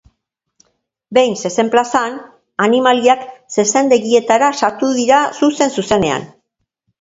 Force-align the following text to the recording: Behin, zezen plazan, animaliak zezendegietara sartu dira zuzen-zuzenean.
Behin, 1.17 1.35
zezen 1.49 1.67
plazan, 1.75 2.15
animaliak 2.67 3.27
zezendegietara 3.57 4.51
sartu 4.63 4.91
dira 5.03 5.21
zuzen-zuzenean. 5.51 6.27